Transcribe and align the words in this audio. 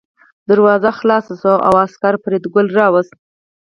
دروازه 0.49 0.89
خلاصه 0.99 1.33
شوه 1.41 1.55
او 1.67 1.73
عسکر 1.85 2.13
فریدګل 2.23 2.67
راوست 2.77 3.13